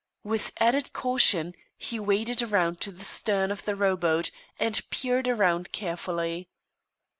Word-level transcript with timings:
With 0.23 0.51
added 0.59 0.93
caution, 0.93 1.53
he 1.77 1.99
waded 1.99 2.41
around 2.41 2.81
to 2.81 2.91
the 2.91 3.05
stern 3.05 3.51
of 3.51 3.65
the 3.65 3.75
rowboat, 3.75 4.31
and 4.59 4.81
peered 4.89 5.27
around 5.27 5.71
carefully. 5.71 6.49